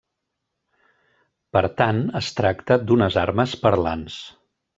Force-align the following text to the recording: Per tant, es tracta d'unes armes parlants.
Per 1.57 1.61
tant, 1.81 1.99
es 2.21 2.31
tracta 2.41 2.79
d'unes 2.87 3.19
armes 3.27 3.55
parlants. 3.69 4.19